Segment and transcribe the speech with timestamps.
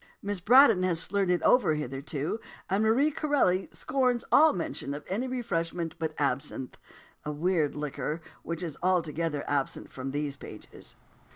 [0.23, 2.39] Miss Braddon has slurred it over hitherto,
[2.71, 6.75] and Marie Corelli scorns all mention of any refreshment but absinthe
[7.23, 10.95] a weird liquid which is altogether absent from these pages.